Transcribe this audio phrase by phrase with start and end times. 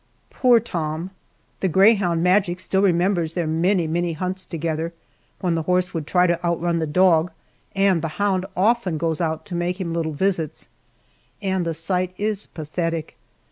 [0.31, 1.11] Poor Tom!
[1.59, 4.93] The greyhound, Magic, still remembers their many, many hunts together
[5.41, 7.31] when the horse would try to outrun the dog,
[7.75, 10.69] and the hound often goes out to make him little visits,
[11.39, 13.15] and the sight is pathetic.